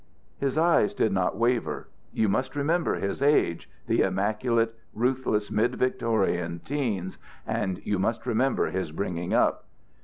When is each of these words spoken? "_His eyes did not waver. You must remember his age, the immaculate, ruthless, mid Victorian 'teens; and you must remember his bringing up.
"_His 0.39 0.57
eyes 0.57 0.95
did 0.95 1.11
not 1.11 1.37
waver. 1.37 1.87
You 2.11 2.27
must 2.27 2.55
remember 2.55 2.95
his 2.95 3.21
age, 3.21 3.69
the 3.85 4.01
immaculate, 4.01 4.73
ruthless, 4.95 5.51
mid 5.51 5.75
Victorian 5.75 6.59
'teens; 6.65 7.19
and 7.45 7.79
you 7.85 7.99
must 7.99 8.25
remember 8.25 8.71
his 8.71 8.91
bringing 8.91 9.31
up. 9.35 9.65